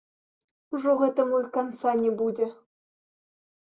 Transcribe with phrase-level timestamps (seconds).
[0.77, 2.53] Ужо гэтаму і канца не будзе!